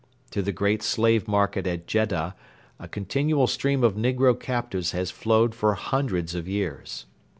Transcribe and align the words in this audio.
To 0.31 0.41
the 0.41 0.51
great 0.51 0.81
slave 0.81 1.27
market 1.27 1.67
at 1.67 1.85
Jedda 1.85 2.33
a 2.79 2.87
continual 2.87 3.45
stream 3.45 3.83
of 3.83 3.93
negro 3.93 4.33
captives 4.33 4.93
has 4.93 5.11
flowed 5.11 5.53
for 5.53 5.75
hundreds 5.75 6.33
of 6.33 6.47
years. 6.47 7.05